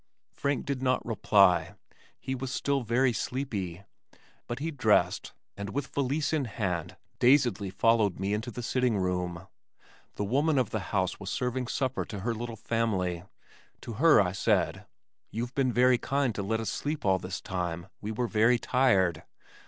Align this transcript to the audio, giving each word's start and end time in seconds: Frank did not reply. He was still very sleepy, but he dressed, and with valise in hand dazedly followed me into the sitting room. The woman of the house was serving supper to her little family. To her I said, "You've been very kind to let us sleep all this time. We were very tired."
Frank 0.31 0.65
did 0.65 0.81
not 0.81 1.05
reply. 1.05 1.75
He 2.19 2.33
was 2.33 2.51
still 2.51 2.81
very 2.81 3.13
sleepy, 3.13 3.83
but 4.47 4.57
he 4.57 4.71
dressed, 4.71 5.31
and 5.55 5.69
with 5.69 5.93
valise 5.93 6.33
in 6.33 6.45
hand 6.45 6.97
dazedly 7.19 7.69
followed 7.69 8.19
me 8.19 8.33
into 8.33 8.49
the 8.49 8.63
sitting 8.63 8.97
room. 8.97 9.45
The 10.15 10.23
woman 10.23 10.57
of 10.57 10.71
the 10.71 10.79
house 10.89 11.19
was 11.19 11.29
serving 11.29 11.67
supper 11.67 12.03
to 12.05 12.21
her 12.21 12.33
little 12.33 12.55
family. 12.55 13.25
To 13.81 13.93
her 14.01 14.19
I 14.19 14.31
said, 14.31 14.87
"You've 15.29 15.53
been 15.53 15.71
very 15.71 15.99
kind 15.99 16.33
to 16.33 16.41
let 16.41 16.59
us 16.59 16.71
sleep 16.71 17.05
all 17.05 17.19
this 17.19 17.39
time. 17.39 17.85
We 18.01 18.11
were 18.11 18.25
very 18.27 18.57
tired." 18.57 19.21